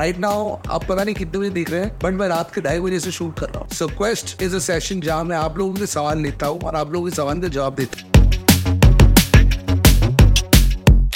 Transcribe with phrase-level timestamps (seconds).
[0.00, 2.80] Right now आप पता नहीं कितने बजे देख रहे हैं बट मैं रात के ढाई
[2.80, 5.74] बजे से शूट कर रहा हूँ। So quest is a session जहाँ मैं आप लोगों
[5.74, 8.10] के सवाल लेता हूँ और आप लोगों के सवाल के जवाब देता हूँ।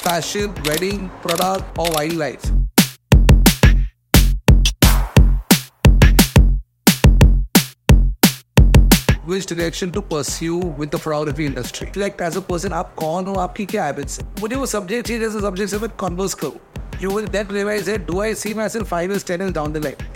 [0.02, 2.40] फ़ैशन वेडिंग प्रोडक्ट और wildlife
[9.26, 11.90] which direction to pursue with the photography industry.
[11.96, 13.34] Like as a person, आप कौन हो?
[13.46, 14.26] आपकी क्या हैबिट्स है?
[14.40, 16.73] मुझे वो सब्जेक्ट चाहिए जैसे सब्जेक्ट से मैं कन्वर्स करूँ।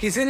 [0.01, 0.29] किसी इज़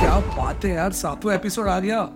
[0.00, 0.92] क्या बात है यार?
[0.92, 2.08] सातवां एपिसोड आ गया।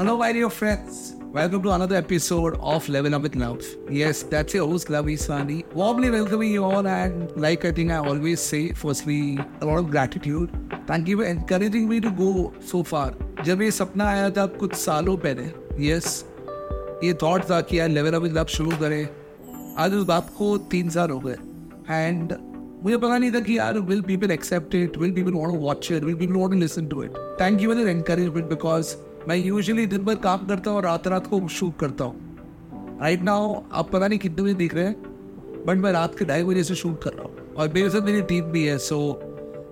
[0.00, 3.62] Hello why dear friends Welcome to another episode of Level Up with Luv.
[3.90, 5.56] Yes, that's your host, Luv Israni.
[5.74, 9.90] Warmly welcoming you all, and like I think I always say, firstly, a lot of
[9.90, 10.50] gratitude.
[10.86, 13.12] Thank you for encouraging me to go so far.
[13.44, 15.44] जब ये सपना आया था कुछ सालों पहले
[15.88, 16.24] yes
[17.04, 20.56] ये thought था कि यार लेवल अप विद लव शुरू करें आज उस बात को
[20.72, 21.36] तीन साल हो गए
[21.90, 22.32] एंड
[22.84, 25.90] मुझे पता नहीं था कि यार will people accept it will people want to watch
[25.92, 28.94] it will people want to listen to it thank you for the encouragement because
[29.28, 33.18] मैं यूजली दिन भर काम करता हूँ और रात रात को शूट करता हूँ राइट
[33.18, 36.44] right नाउ आप पता नहीं कितने बजे दिख रहे हैं बट मैं रात के ढाई
[36.44, 38.98] बजे से शूट कर रहा हूँ और मेरे मेरी टीम भी है so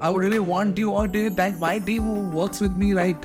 [0.02, 3.24] I would really want you all to thank my team who works with me right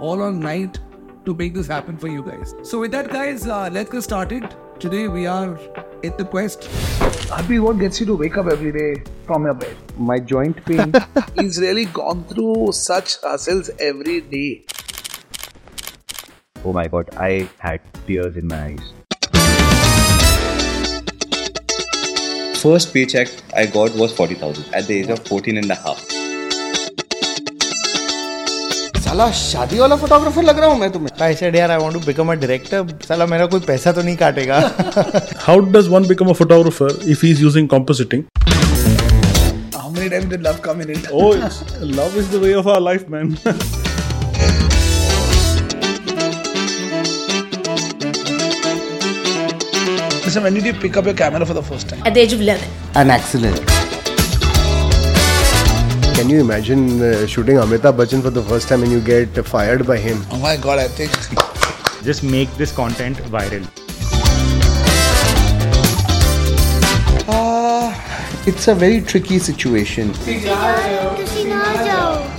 [0.00, 0.78] all on night
[1.26, 4.46] to make this happen for you guys so with that guys let's get started
[4.82, 5.58] today we are
[6.04, 6.70] in the quest
[7.28, 9.76] Abhi, what gets you to wake up every day from your bed?
[9.98, 10.92] My joint pain.
[11.38, 14.64] He's really gone through such hassles every day.
[16.64, 18.92] Oh my god i had tears in my eyes
[22.60, 26.00] First paycheck I got was 40,000 at the age of 14 and a half.
[29.04, 32.00] साला शादी वाला photographer लग रहा हूँ मैं तुम्हें I said, यार I want to
[32.06, 34.60] become a director साला मेरा कोई पैसा तो नहीं काटेगा
[35.46, 38.24] how does one become a photographer if he's using compositing?
[39.78, 41.08] How many times did love come in it?
[41.12, 41.62] Oh, it's,
[42.00, 43.36] love is the way of our life, man.
[50.36, 52.02] Listen, when did you pick up your camera for the first time?
[52.06, 52.68] at the age of 11.
[52.94, 53.56] an accident
[56.14, 59.86] Can you imagine uh, shooting Amitabh Bachchan for the first time and you get fired
[59.86, 60.22] by him?
[60.30, 61.10] Oh my god, I think
[62.04, 63.64] just make this content viral
[68.48, 70.12] it's a very tricky situation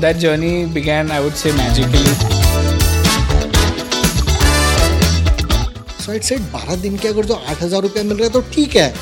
[0.05, 2.36] that journey began i would say magically
[6.07, 8.75] consult set बारह दिन के अगर जो आठ हज़ार रुपया मिल रहा है तो ठीक
[8.75, 8.93] है।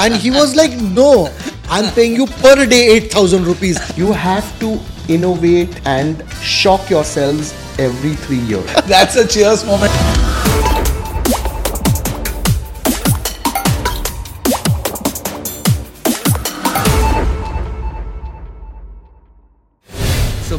[0.00, 1.10] And he was like no
[1.70, 4.78] I am paying you per day eight thousand rupees you have to
[5.14, 6.22] innovate and
[6.52, 10.24] shock your self every three it's years moment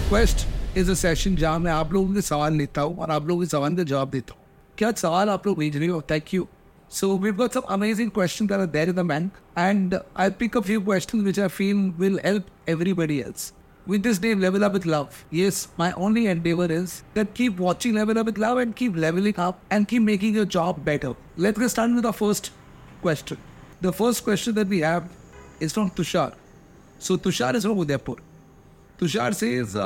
[0.09, 3.41] quest is a session जहाँ मैं आप लोगों के सवाल लेता हूँ और आप लोगों
[3.41, 4.46] के सवाल का जवाब देता हूँ।
[4.77, 6.47] क्या सवाल आप लोग भेज रहे thank you
[6.91, 10.57] so we got some amazing question that are there in the bank and I pick
[10.57, 13.51] a few question which I feel will help everybody else
[13.87, 17.95] with this day level up with love yes my only endeavour is that keep watching
[17.95, 21.59] level up with love and keep levelling up and keep making your job better let's
[21.59, 22.51] get start with the first
[23.01, 23.37] question
[23.83, 25.09] the first question that we have
[25.61, 26.35] is from Tushar
[26.99, 28.21] so Tushar is from Udaipur
[28.99, 29.77] Tushar से is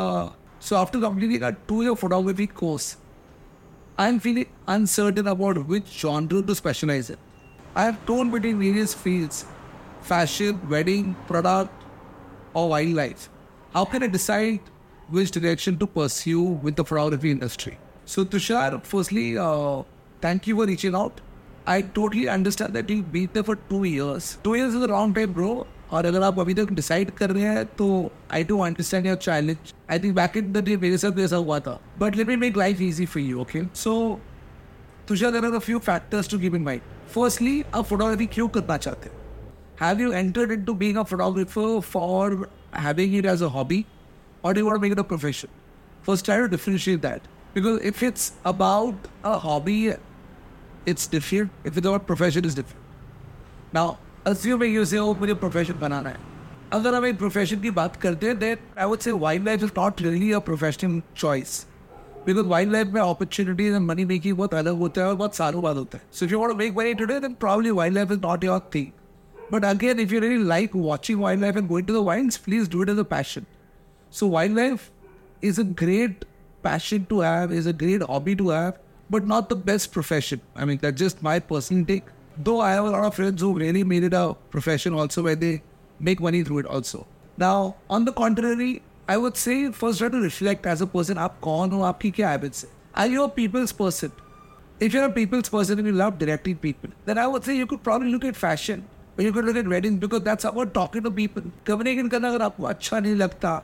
[0.62, 2.96] so after completing two year photography course
[4.02, 7.18] I'm feeling uncertain about which genre to specialize in.
[7.76, 9.46] I have torn between various fields
[10.02, 11.84] fashion, wedding, product,
[12.56, 13.30] or wildlife.
[13.76, 14.62] How can I decide
[15.10, 17.78] which direction to pursue with the photography industry?
[18.06, 19.84] So, Tushar, firstly, uh,
[20.20, 21.22] thank you for reaching out.
[21.68, 24.40] I totally understand that you've been there for two years.
[24.44, 25.68] Two years is a long time, bro.
[25.92, 27.90] और अगर आप अभी तक decide कर रहे हैं तो
[28.34, 31.60] I do understand your challenge I think back in the day मेरे साथ ऐसा हुआ
[31.60, 34.20] था but let me make life easy for you okay so
[35.12, 36.82] there are few factors to give in mind
[37.14, 39.20] firstly आप फोटोग्राफी क्यों करना चाहते हैं
[39.82, 43.86] have you entered into being a photographer for having it as a hobby
[44.44, 45.50] want to make it a profession?
[46.02, 47.22] First, try to differentiate that.
[47.54, 49.94] Because if it's about a hobby,
[50.86, 51.52] it's different.
[51.64, 52.86] If it's about profession, it's different.
[53.74, 56.30] Now, assuming you say, वो मुझे profession बनाना है।
[56.74, 59.12] अगर हम एक profession की बात करते हैं then I would say
[59.46, 61.66] wildlife is not really a professional choice
[62.26, 65.78] because wildlife में अपॉर्चुनिटीज़ एंड मनी मेकिंग बहुत अलग होता है और बहुत सालों बाद
[65.78, 68.60] होता है। So if you want make money today then probably wildlife is not your
[68.76, 68.88] thing
[69.54, 72.84] but again if you really like watching wildlife and going to the wilds please do
[72.84, 73.46] it as a passion
[74.12, 74.90] so wildlife
[75.44, 76.26] is a great
[76.64, 78.74] passion to have is a great hobby to have
[79.12, 82.04] but not the best profession I mean that just my personal take
[82.44, 85.36] though I have a lot of friends who really made it a profession also where
[85.36, 85.62] they
[86.00, 87.06] make money through it also.
[87.38, 91.40] Now, on the contrary, I would say first try to reflect as a person, up
[91.42, 94.12] kaun ho, aapki kya habits Are you a people's person?
[94.80, 97.68] If you're a people's person and you love directing people, then I would say you
[97.68, 98.86] could probably look at fashion
[99.18, 101.44] or you could look at weddings because that's about talking to people.
[101.66, 103.64] Communicating karna agar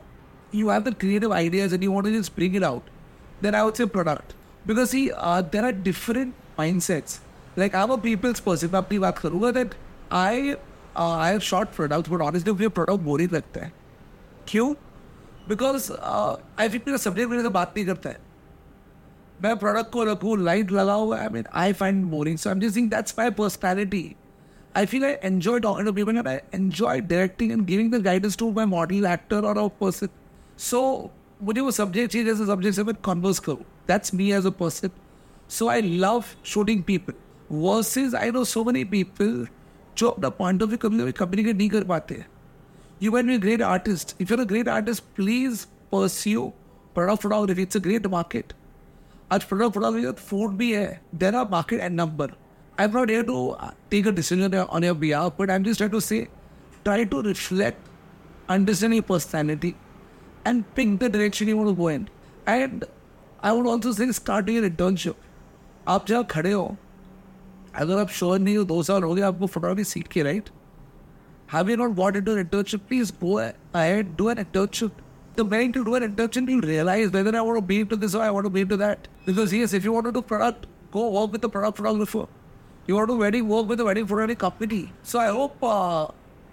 [0.51, 2.83] you have the creative ideas and you want to just bring it out,
[3.41, 4.33] then I would say product.
[4.65, 7.19] Because see, uh, there are different mindsets
[7.56, 9.74] Like I'm a people's person, मैं अपनी बात करूँगा that
[10.10, 10.56] I
[10.96, 13.72] uh, I have short products, but honestly मुझे product boring लगता है.
[14.48, 14.74] क्यों?
[15.48, 15.90] Because
[16.58, 18.20] I think मेरा subject मेरे से बात नहीं करता है
[19.42, 22.76] मैं प्रोडक्ट को रखूँ लाइट लगाऊँ I mean I find boring so I am just
[22.76, 24.16] think that's my personality
[24.76, 28.36] I feel I enjoy talking to people and I enjoy directing and giving the guidance
[28.36, 30.08] to my model actor और a person
[30.58, 31.10] so
[31.42, 34.90] मुझे वो subject चाहिए जैसे subject से मैं converse करूँ that's me as a person
[35.50, 37.12] so I love shooting people
[37.51, 39.47] Versus I know so many people
[39.97, 42.25] जो अपना पॉइंट ऑफ़ व्यू कभी कभी कम्युनिकेट नहीं कर पाते
[43.03, 46.53] you can be great artist if you're a great artist please pursue
[46.93, 48.53] product photography it's a great market
[49.31, 52.31] आज product photography food भी है। There are market and number
[52.79, 53.57] I am not here to
[53.91, 56.27] take a decision on your B R but I am just to say
[56.83, 57.79] try to reflect
[58.49, 59.75] understand you personality
[60.47, 62.11] and pink the direction you वो to and in.
[62.49, 62.83] And
[63.43, 65.15] I would also say, start
[65.87, 66.77] आप जहाँ खड़े हो
[67.77, 70.49] अगर आप sure नहीं हो दो साल हो गए आपको फोटोग्राफी सीख के right
[71.53, 73.37] you not got into an internship, please go
[73.73, 74.91] ahead, do an internship.
[75.35, 78.15] The minute you do an internship, you realize whether I want to be into this
[78.15, 79.07] or I want to be into that.
[79.25, 82.25] Because yes, if you want to do product, go work with the product photographer.
[82.87, 84.91] You want to wedding, work with the wedding photography company.
[85.03, 86.07] So I hope uh,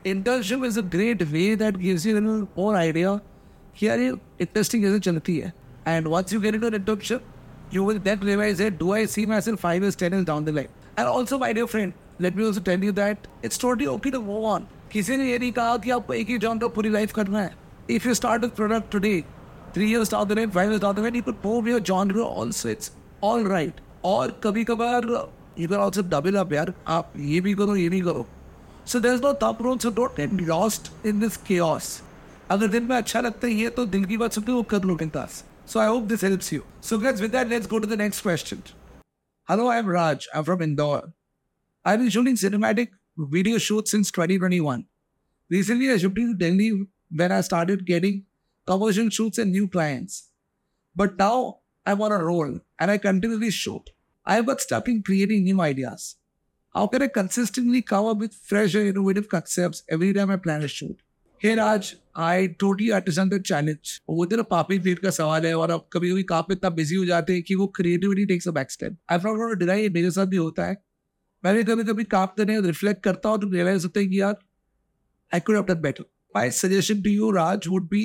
[0.04, 3.20] internship is a great way that gives you a little more idea.
[3.72, 5.52] Here, interesting is chalti hai.
[5.86, 7.22] And once you get into an internship,
[7.70, 10.52] you will then realize that do I see myself five years, ten years down the
[10.52, 10.68] line?
[10.96, 14.18] And also, my dear friend, let me also tell you that it's totally okay to
[14.26, 14.66] move on.
[14.92, 17.54] किसी ने ये नहीं कहा कि आपको एक ही genre पूरी life करना है।
[17.90, 19.12] If you start with product today
[19.74, 22.20] three years down the line five years down the line you could move your genre
[22.24, 22.92] also it's
[23.24, 25.08] all right और कभी कभार
[25.58, 28.26] you can also double up यार। आप ये भी करो ये भी करो।
[28.86, 32.00] So there is no top role so don't get lost in this chaos
[32.50, 34.94] अगर दिन में अच्छा लगता है ये तो दिल की बात सुनते वो कर लो
[34.94, 36.62] बिंदास So I hope this helps you.
[36.86, 38.58] So guys, with that, let's go to the next question.
[39.46, 40.26] Hello, I'm Raj.
[40.32, 41.12] I'm from Indore.
[41.84, 44.86] I've been shooting cinematic video shoots since 2021.
[45.50, 48.24] Recently, I shifted to Delhi when I started getting
[48.64, 50.30] commercial shoots and new clients.
[50.96, 53.90] But now I'm on a roll and I continuously shoot.
[54.24, 56.16] I got stuck in creating new ideas.
[56.72, 60.62] How can I consistently come up with fresh and innovative concepts every time I plan
[60.62, 61.02] a shoot?
[61.40, 63.90] Hey Raj, I totally understand the challenge.
[64.10, 67.04] वो तेरा पापी पेट का सवाल है और अब कभी कभी काम इतना बिज़ी हो
[67.04, 70.26] जाते हैं कि वो creativity takes a back step I not gonna deny मेरे साथ
[70.26, 70.76] भी होता है।
[71.44, 74.36] मैं भी कभी कभी काम करने रिफ्लेक्ट करता हूँ तो रियलाइज़ होता है कि यार
[75.32, 76.04] I could have done better
[76.36, 78.04] my suggestion to you Raj would be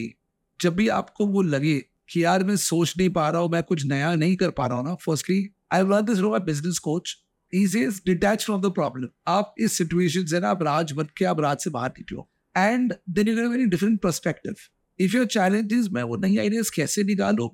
[0.60, 1.78] जब भी आपको वो लगे
[2.10, 4.78] कि यार मैं सोच नहीं पा रहा हूँ मैं कुछ नया नहीं कर पा रहा
[4.78, 5.40] हूँ ना firstly
[5.74, 7.16] I learn this no my business coach
[7.54, 11.26] is is detach from the problem आप इस सिचुएशन से ना आप राज बन के
[11.26, 14.55] आप राज से बाहर निकलो। And then you get very different perspective
[14.99, 17.51] if your challenges मैं वो नई आइडियाज कैसे निकालूँ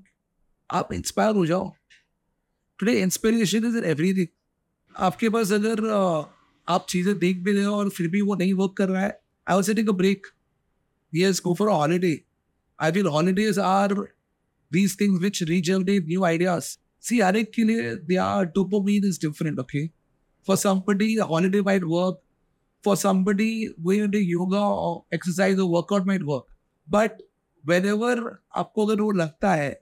[0.71, 1.73] आप इंस्पायर हो जाओ
[2.81, 4.27] today inspiration is in everything
[4.95, 6.25] आपके पास अगर uh,
[6.69, 9.19] आप चीज़ें देख भी रहे हो और फिर भी वो नहीं वर्क कर रहा है
[9.47, 10.27] I was take a break
[11.13, 12.25] yes go for a holiday
[12.79, 14.09] i feel holidays are
[14.71, 16.69] these things which regenerate new ideas
[17.05, 19.83] see हर एक के लिए their dopamine is different okay
[20.49, 22.21] for somebody a holiday might work
[22.86, 23.50] for somebody
[23.88, 26.46] going into yoga or exercise or workout might work.
[26.88, 27.22] But
[27.64, 28.16] whenever
[28.56, 29.76] आपको अगर वो लगता है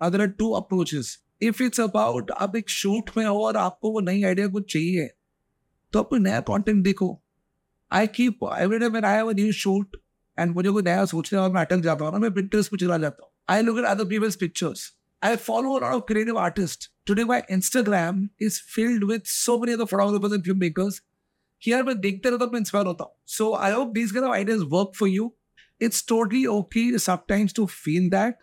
[0.00, 1.10] there are two approaches.
[1.48, 5.08] If it's about आप एक shoot में हो और आपको वो नई आइडिया कुछ चाहिए
[5.92, 7.08] तो आप कोई नया कंटेंट देखो.
[7.90, 9.96] I keep every day when I have new shoot
[10.38, 12.98] and मुझे कोई नया सोचने और मैं अटक जाता हूँ ना, मैं पिक्चर्स पे चला
[12.98, 13.30] जाता हूँ.
[13.50, 14.92] I look at other people's pictures
[15.22, 19.72] I follow a lot of creative artist today my Instagram is filled with so many
[19.72, 20.58] other photographers and film
[21.66, 24.60] here मैं देखते रहता हूँ मैं इंस्पायर होता हूँ so I hope this can ideas
[24.72, 25.32] work for you
[25.82, 28.38] it's totally okay sometimes to feel that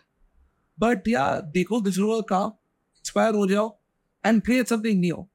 [0.78, 2.50] but या देखो दूसरों का काम
[3.04, 3.76] इंस्पायर हो जाओ
[4.26, 5.28] and create something new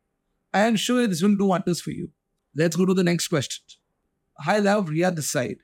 [0.55, 2.09] I am sure this will do wonders for you
[2.55, 3.81] let's go to the next question
[4.39, 5.57] Hi, Luv Ria this side.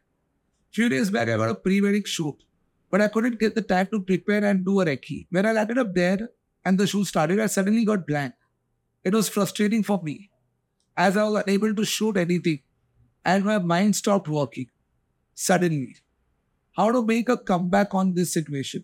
[0.74, 2.36] Few days back, I got a pre-wedding shoot,
[2.94, 5.26] but I couldn't get the time to prepare and do a recce.
[5.32, 6.30] When I landed up there
[6.66, 8.34] and the shoot started, I suddenly got blank.
[9.06, 10.29] It was frustrating for me
[11.06, 12.60] as I was unable to shoot anything
[13.26, 14.70] and my mind stopped working
[15.34, 15.96] suddenly.
[16.78, 18.84] How to make a comeback on this situation?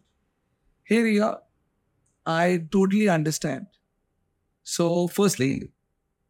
[0.84, 1.42] Here you are.
[2.26, 3.68] I totally understand.
[4.64, 5.70] So, firstly,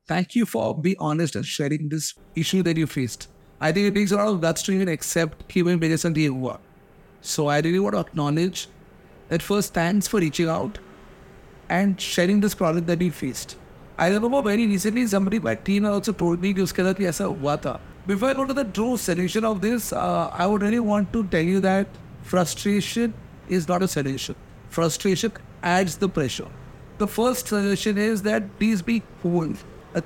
[0.07, 3.29] thank you for being honest and sharing this issue that you faced.
[3.61, 6.61] I think it takes a lot of guts to even accept human medicine the work.
[7.21, 8.67] So, I really want to acknowledge
[9.29, 10.79] that first, thanks for reaching out
[11.69, 13.57] and sharing this problem that you faced.
[13.97, 17.25] I remember very recently somebody my team also told me कि उसके साथ भी ऐसा
[17.25, 17.79] हुआ था.
[18.07, 21.23] Before I go to the true solution of this, uh, I would really want to
[21.35, 21.87] tell you that
[22.21, 23.13] frustration
[23.47, 24.35] is not a solution.
[24.69, 25.31] Frustration
[25.63, 26.49] adds the pressure.
[26.97, 29.53] The first suggestion is that please be cool.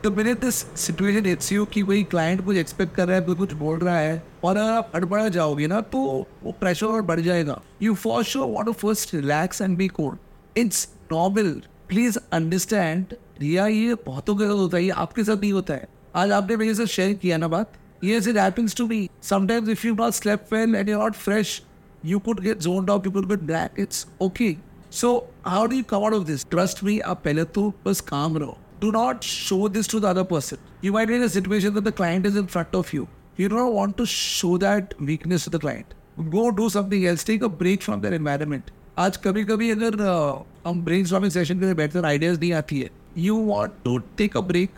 [0.04, 3.54] The minute this situation hits you कि वही client कुछ expect कर रहा है कुछ
[3.54, 6.00] बोल रहा है और अगर आप हड़बड़ा जाओगे ना तो
[6.44, 7.60] वो pressure और बढ़ जाएगा.
[7.82, 10.20] You for sure want to first relax and be cool.
[10.56, 11.62] It's normal.
[11.88, 13.18] Please understand.
[13.42, 16.58] रिया ये बहुतों के साथ होता है ये आपके साथ नहीं होता है आज आपने
[16.58, 19.10] मेरे साथ शेयर किया ना बात Yes, it happens to me.
[19.20, 21.62] Sometimes if you've not slept well and you're not fresh,
[22.02, 23.74] you could get zoned out, you could get black.
[23.76, 24.58] It's okay.
[24.90, 26.46] So how do you come out of this?
[26.46, 28.56] Trust me, आप पहले तो बस calm रहो.
[28.80, 30.60] Do not show this to the other person.
[30.82, 33.08] You might be in a situation that the client is in front of you.
[33.38, 35.94] You don't want to show that weakness to the client.
[36.38, 37.26] Go do something else.
[37.26, 38.72] Take a break from that environment.
[39.00, 42.80] आज कभी कभी अगर uh, हम brain storming session के लिए बैठते ideas नहीं आती
[42.80, 44.71] है you want to take a break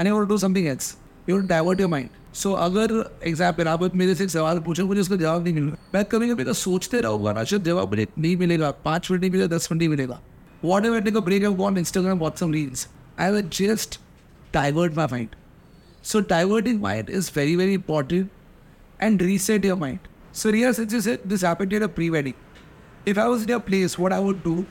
[0.00, 0.96] and you do something else
[1.28, 2.92] you divert your mind सो अगर
[3.26, 6.28] एग्जाम्पल आप मेरे से एक सवाल पूछे मुझे उसका जवाब नहीं मिल रहा मैं कभी
[6.30, 9.68] कभी तो सोचते रहूँगा ना शायद जवाब मुझे नहीं मिलेगा पाँच मिनट नहीं मिलेगा दस
[9.72, 10.20] मिनट नहीं मिलेगा
[10.64, 12.88] whatever take a break off on Instagram what some reels
[13.18, 14.00] I will just
[14.54, 15.36] divert my mind
[16.02, 18.30] So diverting mind is very, very important
[18.98, 20.00] and reset your mind.
[20.32, 22.34] So Ria, since you said this happened at a pre-wedding,
[23.04, 24.66] if I was in your place, what I would do,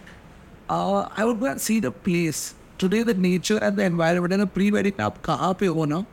[0.70, 2.56] uh, I would go and see the place.
[2.81, 6.05] today the nature and the environment and pre wedding आप कहाँ पे हो ना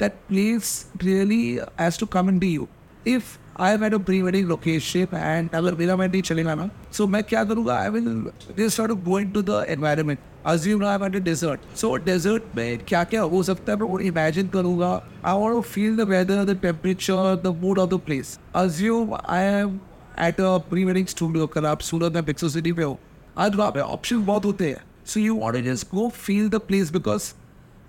[0.00, 1.42] that place really
[1.80, 2.68] has to come and D you
[3.06, 6.68] if I am at a pre wedding location and अगर मेरा मैं नहीं चलेगा ना
[6.92, 7.74] सो मैं क्या करूँगा?
[7.74, 8.08] I will
[8.56, 13.22] this not to the environment assume I at a desert so desert में क्या क्या
[13.22, 13.78] हो सकता है?
[13.78, 14.90] मैं इमेजिन करूँगा.
[15.24, 19.44] I want to feel the weather the temperature the mood of the place assume I
[19.44, 19.78] am
[20.26, 22.98] at a pre wedding studio अगर आप सूरत में पिक्सो सिटी पे हो.
[23.38, 24.82] आज वहाँ पे ऑप्शन बहुत होते हैं.
[25.10, 27.32] So you want to just go feel the place because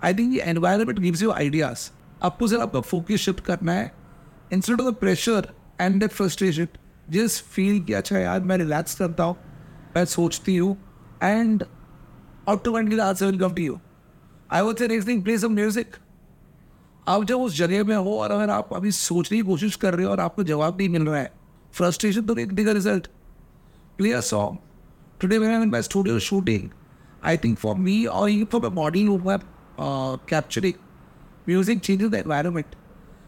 [0.04, 1.90] I think environment gives you ideas
[2.22, 3.92] आपको जरा आपका फोकस शिफ्ट करना है।
[4.52, 5.48] Instead of the pressure
[5.80, 6.68] and that frustration
[7.10, 9.36] just feel कि अच्छा यार मैं रिलैक्स करता हूँ
[9.96, 10.76] मैं सोचती हूँ
[11.22, 11.64] and
[12.48, 13.78] automatically answer will come to you
[14.50, 15.96] I say next thing play some music
[17.08, 20.06] आप जब उस जगह में हो और अगर आप अभी सोचने की कोशिश कर रहे
[20.06, 21.32] हो और आपको जवाब नहीं मिल रहा है
[21.72, 23.08] फ्रस्ट्रेशन तो नहीं देगा result
[24.00, 24.58] song.
[25.20, 26.72] Today, when I'm in my studio shooting,
[27.22, 29.40] I think for me or even for my body who are
[29.78, 30.78] uh, capturing,
[31.46, 32.66] music changes the environment.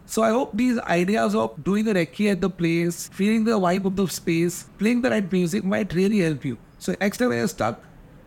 [0.07, 3.87] So I hope these ideas of doing the recce at the place, feeling the vibe
[3.87, 6.59] of the space, playing the right music might really help you.
[6.79, 7.83] So next time you're stuck,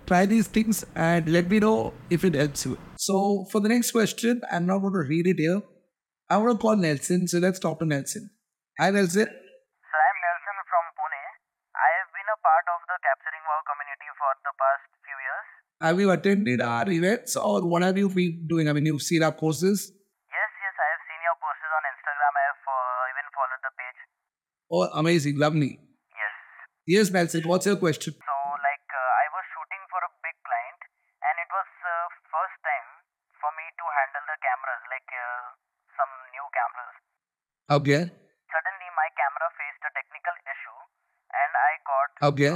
[0.08, 2.78] try these things and let me know if it helps you.
[2.96, 5.62] So for the next question, I'm not going to read it here.
[6.30, 7.28] I want to call Nelson.
[7.28, 8.32] So let's talk to Nelson.
[8.80, 9.28] Hi Nelson.
[9.28, 11.24] Sir, I'm Nelson from Pune.
[11.78, 15.58] I have been a part of the capturing wow community for the past few years.
[15.80, 18.66] Have you attended our events or what have you been doing?
[18.68, 19.94] I mean, you've seen our courses.
[19.94, 22.34] Yes, yes, I have seen your posts on Instagram.
[22.34, 24.00] I have uh, even followed the page.
[24.74, 25.78] Oh, amazing, lovely.
[25.78, 26.34] Yes.
[26.90, 28.18] Yes, Nelson, what's your question?
[28.18, 30.82] So, like, uh, I was shooting for a big client,
[31.30, 32.90] and it was uh, first time
[33.38, 35.46] for me to handle the cameras, like uh,
[35.94, 36.96] some new cameras.
[37.70, 38.02] Okay.
[38.50, 40.80] Suddenly, my camera faced a technical issue,
[41.38, 42.54] and I got Okay.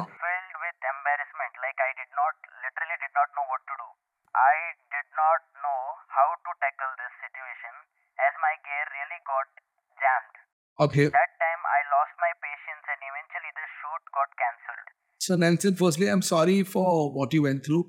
[10.83, 11.03] Okay.
[11.05, 14.87] That time, I lost my patience, and eventually, the shoot got cancelled.
[15.25, 17.81] So, Nelson, firstly, I'm sorry for what you went through.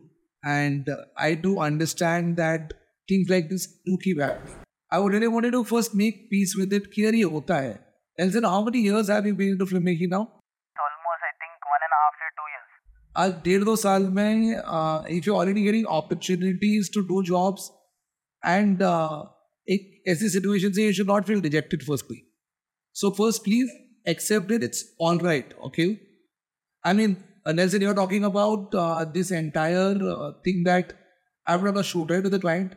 [0.44, 2.74] And uh, I do understand that
[3.08, 4.56] things like this do keep happening.
[4.90, 6.90] I would really wanted to first make peace with it.
[6.96, 7.78] Clear ये होता है.
[8.18, 10.20] Nelson, how many years have you been into filmmaking now?
[10.86, 12.68] Almost, I think, one and a half year, two years.
[13.22, 17.70] आज डेढ़ दो साल में uh, you're already getting opportunities to do jobs
[18.56, 19.22] and uh,
[19.76, 22.20] एक ऐसी situation से you should not feel dejected firstly.
[22.92, 23.70] So first, please
[24.06, 24.62] accept it.
[24.62, 25.52] It's all right.
[25.66, 26.00] Okay.
[26.84, 30.92] I mean, uh, Nelson, you're talking about uh, this entire uh, thing that
[31.46, 32.74] I've done a shoot right with the client.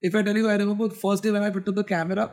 [0.00, 2.30] If I tell you, I remember the first day when I picked up the camera,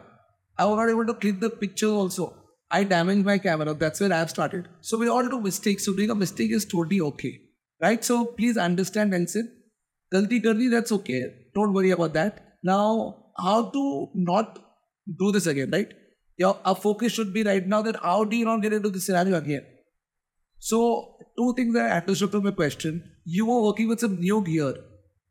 [0.58, 2.34] I was not able to click the picture also.
[2.72, 3.74] I damaged my camera.
[3.74, 4.68] That's where I've started.
[4.82, 5.86] So we all do mistakes.
[5.86, 7.40] So doing a mistake is totally okay.
[7.82, 8.04] right?
[8.04, 9.52] So please understand, Nelson.
[10.14, 11.34] Galti karni, that's okay.
[11.54, 12.58] Don't worry about that.
[12.64, 14.60] Now, how to not
[15.20, 15.94] do this again, right?
[16.38, 19.06] Your our focus should be right now that how do you not get into this
[19.06, 19.66] scenario again?
[20.60, 23.04] So, two things that I understood from your question.
[23.24, 24.74] You were working with some new gear,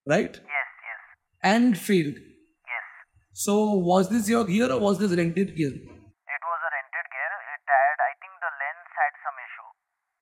[0.06, 0.32] right?
[0.34, 1.00] Yes, yes,
[1.42, 2.14] And failed.
[2.14, 2.84] yes.
[3.32, 5.68] So, was this your gear or was this rented gear?
[5.68, 7.32] It was a rented gear.
[7.54, 9.70] It had, I think the lens had some issue.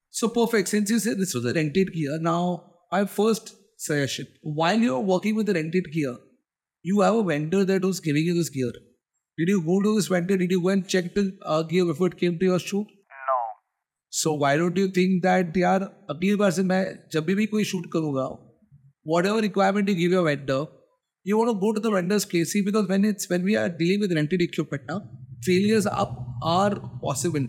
[0.09, 0.67] So perfect.
[0.69, 5.35] Since you said this was a rented gear, now my first suggestion: while you're working
[5.35, 6.17] with the rented gear,
[6.81, 8.73] you have a vendor that was giving you this gear.
[9.37, 10.37] Did you go to this vendor?
[10.37, 12.85] Did you go and check the uh, gear before it came to your shoot?
[13.29, 13.37] No.
[14.09, 17.89] So why don't you think that यार अगली बार से मैं जब भी कोई shoot
[17.95, 18.27] करूँगा,
[19.03, 20.67] whatever requirement you give your vendor,
[21.23, 23.69] you want to go to the vendor's place See, because when it's when we are
[23.69, 25.01] dealing with rented equipment now,
[25.41, 27.47] failures are, are possible.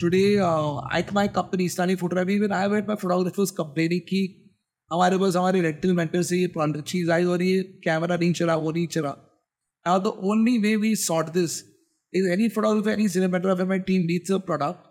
[0.00, 4.40] Today, uh, at my company, Stani Photography, even I have had my photographers complaining कि
[4.92, 8.72] हमारे पास हमारे rental vendor से ये चीज़ आई और ये camera नहीं चला वो
[8.72, 9.23] नहीं चला
[9.85, 11.63] Now the only way we sort this
[12.11, 14.87] is any photographer, any cinematographer, my team needs a product.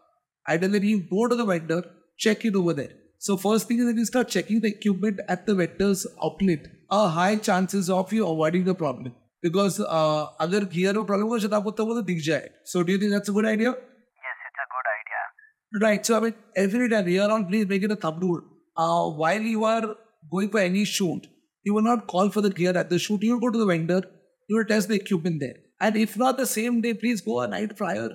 [0.46, 1.84] I tell them you go to the vendor,
[2.16, 2.90] check it over there.
[3.18, 6.66] So first thing is that you start checking the equipment at the vendor's outlet.
[6.90, 9.14] A high chances of you avoiding the problem.
[9.42, 12.48] Because uh, अगर gear में problem हो शायद आपको तब वो तो दिख जाए.
[12.64, 13.70] So do you think that's a good idea?
[13.70, 15.86] Yes, it's a good idea.
[15.86, 16.06] Right.
[16.06, 18.40] So I mean, every time here on, please make it a thumb rule.
[18.76, 19.96] Uh, while you are
[20.30, 21.26] going for any shoot,
[21.62, 23.22] you will not call for the gear at the shoot.
[23.22, 23.98] You will go
[24.47, 25.55] You will test the equipment there.
[25.79, 28.09] And if not the same day, please go a night prior.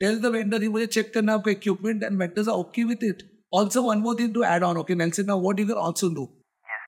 [0.00, 3.22] Tell the vendor he will check the equipment and vendors are okay with it.
[3.50, 6.28] Also, one more thing to add on, okay, Nelson, now what you can also do.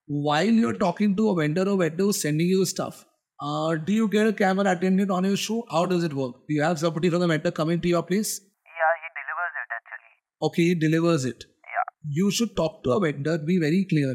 [0.07, 3.05] While you're talking to a vendor or vendor who's sending you stuff,
[3.41, 5.65] uh, do you get a camera attendant on your show?
[5.71, 6.35] How does it work?
[6.49, 8.41] Do you have somebody from the vendor coming to your place?
[8.41, 10.13] Yeah, he delivers it actually.
[10.43, 11.45] Okay, he delivers it.
[11.65, 11.87] Yeah.
[12.09, 14.15] You should talk to a vendor, be very clear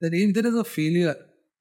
[0.00, 1.14] that if there is a failure,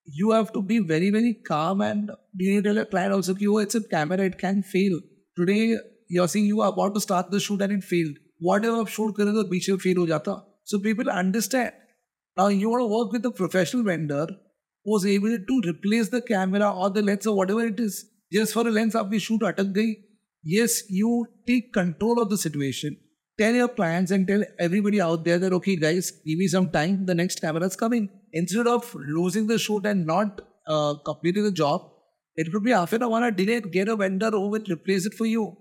[0.04, 3.34] you have to be very, very calm and you need to tell your client also,
[3.34, 4.98] कि, oh, it's a camera, it can fail.
[5.36, 5.76] Today,
[6.08, 8.16] you're saying you are about to start the shoot and it failed.
[8.40, 10.42] Whatever आप shoot करे तो बीच में fail हो जाता.
[10.64, 11.72] So people understand.
[12.36, 14.26] Now you want to work with a professional vendor
[14.84, 18.04] who's able to replace the camera or the lens or whatever it is.
[18.32, 19.94] Just for a lens आपकी shoot अटक गई.
[20.42, 22.96] Yes, you take control of the situation.
[23.38, 27.06] Tell your clients and tell everybody out there that okay, guys, give me some time.
[27.06, 28.08] The next camera is coming.
[28.41, 31.89] instead of losing the shoot and not uh, completing the job,
[32.35, 33.61] it could be half an hour delay.
[33.61, 35.57] Get a vendor who will replace it for you.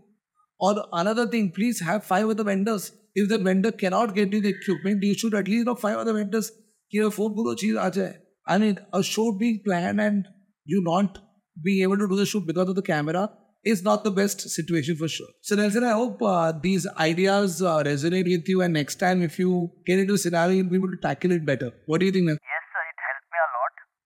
[0.59, 2.93] Or another thing, please have five other vendors.
[3.15, 6.13] If the vendor cannot get you the equipment, you should at least have five other
[6.13, 6.51] vendors.
[6.89, 8.17] Here, four guru cheese ajay.
[8.47, 10.27] I mean, a shoot being planned and
[10.65, 11.19] you not
[11.63, 13.31] being able to do the shoot because of the camera
[13.65, 15.29] is not the best situation for sure.
[15.43, 19.39] So Nelson, I hope uh, these ideas uh, resonate with you, and next time if
[19.39, 21.73] you get into a scenario, you'll be able to tackle it better.
[21.87, 22.41] What do you think, Nelson?
[22.43, 22.64] Yes,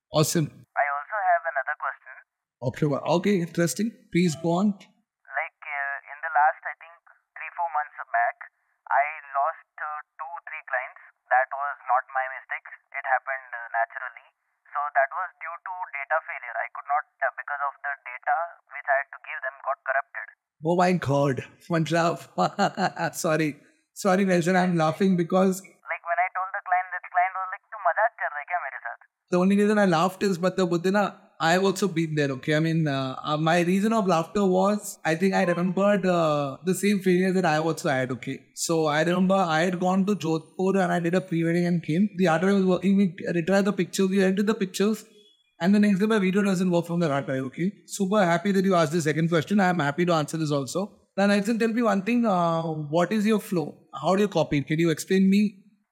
[0.08, 0.48] Awesome.
[0.48, 2.14] I also have another question.
[2.64, 3.92] Okay, well, okay, interesting.
[4.08, 4.72] Please go on.
[4.72, 6.96] Like uh, in the last, I think
[7.36, 8.36] three four months back,
[8.88, 9.04] I
[9.36, 11.02] lost uh, two three clients.
[11.28, 12.64] That was not my mistake.
[12.96, 14.28] It happened uh, naturally.
[14.72, 16.56] So that was due to data failure.
[16.56, 18.36] I could not uh, because of the data
[18.72, 20.28] which I had to give them got corrupted.
[20.64, 21.36] Oh my god.
[23.12, 23.60] Sorry.
[23.92, 25.60] Sorry, Nelson, I'm laughing because
[29.30, 32.56] the only reason I laughed is, but the Buddhina, I've also been there, okay?
[32.56, 36.74] I mean, uh, uh, my reason of laughter was, I think I remembered uh, the
[36.74, 38.40] same failure that I also had, okay?
[38.54, 42.08] So I remember I had gone to Jodhpur and I did a pre-wedding and came.
[42.16, 45.04] The other art was working, we retired the pictures, we entered the pictures,
[45.60, 47.72] and the next day my video doesn't work from the art okay?
[47.86, 49.60] Super happy that you asked the second question.
[49.60, 50.90] I am happy to answer this also.
[51.16, 53.76] Now, Nelson, tell me one thing, uh, what is your flow?
[53.92, 54.62] How do you copy?
[54.62, 55.40] Can you explain me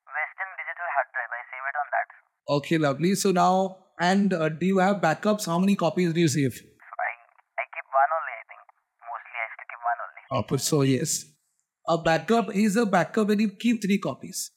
[0.06, 1.32] Western digital hard drive.
[1.34, 2.08] I save it on that.
[2.48, 3.14] Okay, lovely.
[3.14, 5.46] So now, and uh, do you have backups?
[5.46, 6.54] How many copies do you save?
[6.54, 7.10] I
[7.60, 8.34] I keep one only.
[8.38, 8.62] I think
[9.10, 10.52] mostly I to keep one only.
[10.52, 11.24] Oh, so yes.
[11.88, 14.50] A backup is a backup when you keep three copies.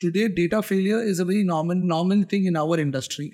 [0.00, 3.32] Today, data failure is a very normal normal thing in our industry.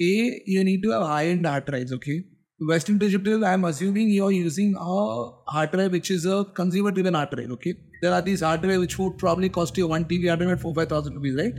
[0.00, 2.24] A, you need to have high-end hard drives, okay?
[2.60, 7.50] Western Digital, I'm assuming you're using a hard drive which is a consumer-driven hard drive,
[7.50, 7.74] okay?
[8.00, 10.60] There are these hard drives which would probably cost you one TB hard drive at
[10.60, 11.54] four five thousand rupees, right?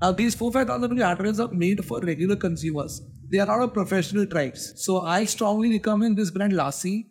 [0.00, 3.02] Now these thousand rupee hard drives are made for regular consumers.
[3.30, 4.72] They are not professional drives.
[4.76, 7.06] So I strongly recommend this brand LaCie.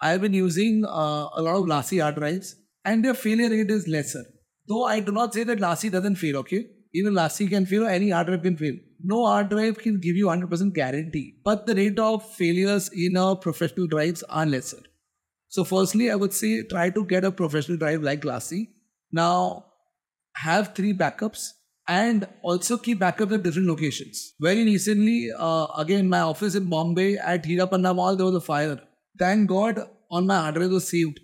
[0.00, 3.88] I've been using uh, a lot of LaCie hard drives, and their failure rate is
[3.88, 4.24] lesser.
[4.68, 6.66] Though I do not say that LaCie doesn't fail, okay?
[6.94, 8.74] Even LaCie can fail, or any hard drive can fail.
[9.02, 13.34] No hard drive can give you 100% guarantee, but the rate of failures in a
[13.34, 14.82] professional drives are lesser.
[15.48, 18.68] So, firstly, I would say try to get a professional drive like LaCie.
[19.10, 19.64] Now,
[20.34, 21.48] have three backups.
[21.88, 24.34] And also keep backup at different locations.
[24.40, 28.78] Very recently, uh, again, my office in Bombay at Hirapanna Mall, there was a fire.
[29.18, 31.20] Thank God, on my drive was saved.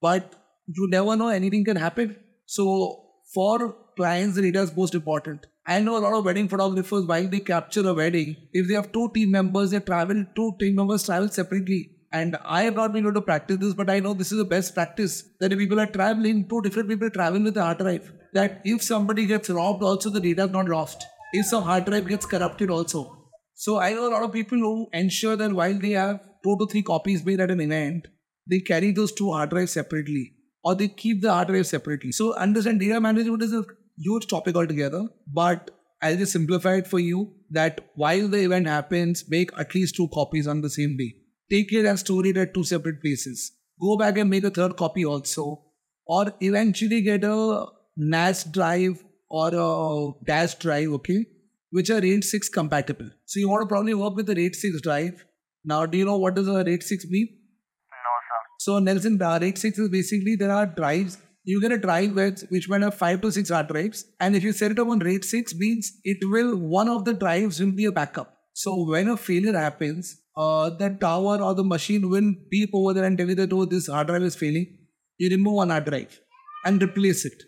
[0.00, 0.34] But
[0.66, 2.16] you never know, anything can happen.
[2.44, 5.46] So, for clients, the data is most important.
[5.66, 8.92] I know a lot of wedding photographers, while they capture a wedding, if they have
[8.92, 11.90] two team members, they travel, two team members travel separately.
[12.12, 14.44] And I have not been able to practice this, but I know this is the
[14.44, 18.12] best practice that if people are traveling, two different people travel with the hard drive.
[18.32, 21.04] That if somebody gets robbed, also the data is not lost.
[21.32, 23.30] If some hard drive gets corrupted, also.
[23.54, 26.66] So I know a lot of people who ensure that while they have two to
[26.66, 28.08] three copies made at an event,
[28.48, 30.32] they carry those two hard drives separately
[30.64, 32.12] or they keep the hard drive separately.
[32.12, 33.64] So understand data management is a
[33.98, 39.24] huge topic altogether, but I'll just simplify it for you that while the event happens,
[39.28, 41.14] make at least two copies on the same day.
[41.50, 43.52] Take it and store it at two separate places.
[43.80, 45.62] Go back and make a third copy also,
[46.06, 51.26] or eventually get a NAS drive or a DAS drive, okay,
[51.70, 53.10] which are RAID 6 compatible.
[53.26, 55.24] So you want to probably work with the RAID 6 drive.
[55.64, 57.28] Now, do you know what does a RAID 6 mean?
[57.30, 58.40] No, sir.
[58.58, 61.18] So Nelson, the RAID 6 is basically there are drives.
[61.44, 64.44] You get a drive which, which might have five to six hard drives, and if
[64.44, 67.72] you set it up on RAID 6, means it will one of the drives will
[67.72, 68.36] be a backup.
[68.54, 73.04] So when a failure happens, uh, the tower or the machine will beep over there
[73.04, 74.78] and tell you that oh this hard drive is failing.
[75.18, 76.20] You remove one hard drive
[76.64, 77.42] and replace it,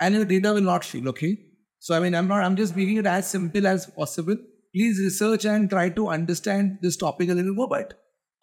[0.00, 1.08] and your data will not fail.
[1.08, 1.38] Okay.
[1.78, 4.36] So I mean I'm not I'm just making it as simple as possible.
[4.74, 7.68] Please research and try to understand this topic a little more.
[7.68, 7.94] But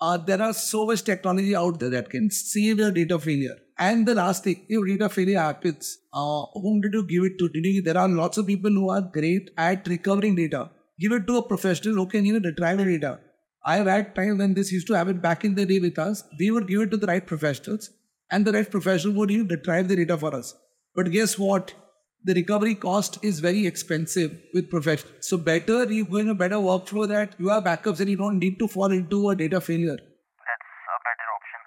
[0.02, 3.56] uh, there are so much technology out there that can save your data failure.
[3.78, 7.50] And the last thing, if data failure happens, uh, whom did you give it to?
[7.50, 10.70] Did you, there are lots of people who are great at recovering data.
[11.00, 13.20] Give it to a professional who can even retrieve the data.
[13.66, 16.24] I have had time when this used to happen back in the day with us.
[16.40, 17.90] We would give it to the right professionals,
[18.30, 20.54] and the right professional would even retrieve the data for us.
[20.97, 21.75] But guess what?
[22.25, 25.27] The recovery cost is very expensive with professionals.
[25.29, 28.39] So better you go in a better workflow that you have backups and you don't
[28.39, 29.97] need to fall into a data failure.
[29.97, 31.61] That's a better option.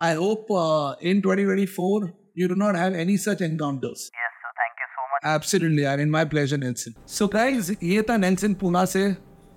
[0.00, 4.10] I hope uh, in 2024 you do not have any such encounters.
[4.14, 4.52] Yes, sir.
[4.62, 5.34] Thank you so much.
[5.34, 6.94] Absolutely, यार in my pleasure, Nelson.
[7.06, 9.04] So guys, ये था Nelson Poona से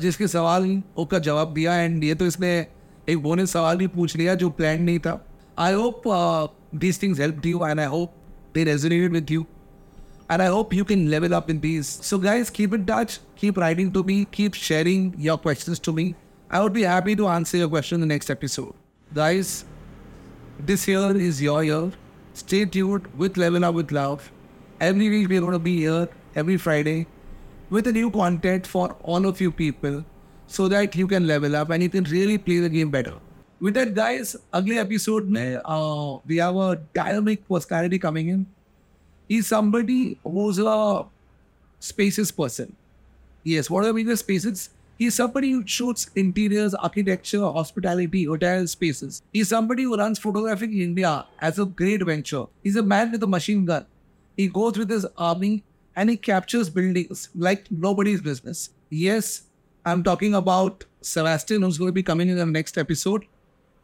[0.02, 0.66] जिसके सवाल
[1.12, 2.56] का जवाब दिया and ये तो इसने
[3.10, 5.14] एक बोनस सवाल भी पूछ लिया जो प्लान नहीं था
[5.60, 6.04] I hope
[6.84, 8.17] these things help you and I hope
[8.53, 9.47] they resonated with you.
[10.31, 11.89] And I hope you can level up in these.
[11.89, 16.15] So, guys, keep in touch, keep writing to me, keep sharing your questions to me.
[16.51, 18.75] I would be happy to answer your question in the next episode.
[19.15, 19.65] Guys,
[20.59, 21.93] this year is your year.
[22.35, 24.31] Stay tuned with Level Up with Luv.
[24.81, 27.07] Every week we're going to be here every Friday
[27.71, 30.05] with a new content for all of you people
[30.47, 33.15] so that you can level up and you can really play the game better.
[33.61, 38.47] With that, guys, ugly episode uh, we have a dynamic personality coming in.
[39.29, 41.05] He's somebody who's a
[41.81, 42.77] spaces person.
[43.43, 44.71] Yes, what do I mean spaces?
[44.97, 49.23] He's somebody who shoots interiors, architecture, hospitality, hotel spaces.
[49.33, 52.45] He's somebody who runs photographic in India as a great venture.
[52.63, 53.87] He's a man with a machine gun.
[54.37, 55.65] He goes with his army
[55.97, 58.71] and he captures buildings like nobody's business.
[58.89, 59.43] Yes,
[59.85, 63.25] I'm talking about Sebastian, who's going to be coming in the next episode.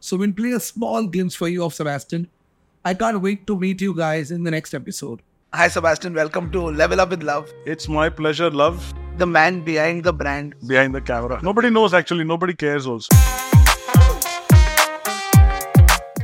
[0.05, 2.27] So we'll play a small glimpse for you of Sebastian.
[2.89, 5.21] I can't wait to meet you guys in the next episode.
[5.51, 6.13] Hi, Sebastian.
[6.13, 7.51] Welcome to Level Up with Luv.
[7.65, 8.93] It's my pleasure, Luv.
[9.17, 11.39] The man behind the brand, behind the camera.
[11.41, 12.23] Nobody knows, actually.
[12.23, 13.07] Nobody cares, also.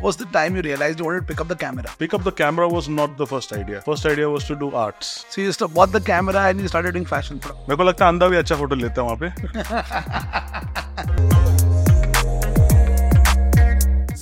[0.04, 1.90] Was the time you realized you wanted to pick up the camera?
[1.98, 3.82] Pick up the camera was not the first idea.
[3.82, 5.26] First idea was to do arts.
[5.30, 7.42] So you just bought the camera and you started doing fashion.
[7.70, 10.80] मेरे लगता है भी अच्छा photo लेता है वहाँ पे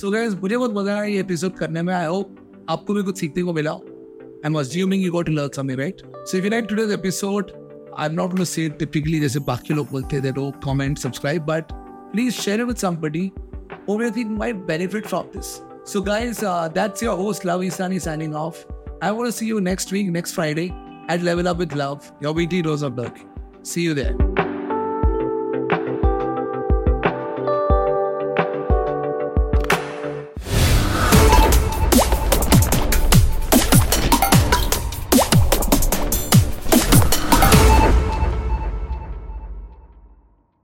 [0.00, 1.92] so guys मुझे बहुत मज़ा आया ये एपिसोड करने में.
[1.94, 3.70] आई होप आपको भी कुछ सीखने को मिला.
[3.70, 7.50] I am assuming you got to learn something right so if you like today's episode
[7.98, 11.72] I am not to say typically जैसे बाकी लोग बोलते थे that comment subscribe but
[12.12, 13.30] please share with somebody
[13.88, 15.52] over think my benefit from this
[15.92, 16.40] so guys
[16.74, 18.64] that's your host love Isani signing off
[19.04, 20.64] I want to see you next week next Friday
[21.10, 23.24] at level up with love your weekly dose of luck
[23.64, 24.39] see you there